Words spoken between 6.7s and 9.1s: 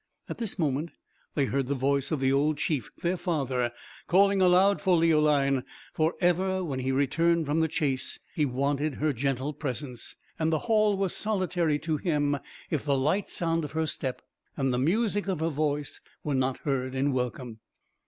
he returned from the chase, he wanted